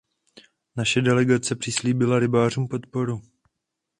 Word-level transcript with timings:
Naše 0.75 1.01
delegace 1.01 1.55
přislíbila 1.55 2.19
rybářům 2.19 2.67
podporu. 2.67 3.21